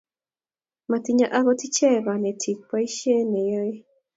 Matinye 0.89 1.25
akot 1.37 1.59
ichek 1.67 1.95
konetik 2.05 2.59
boisie 2.69 3.17
ne 3.31 3.41
yoe 3.51 3.73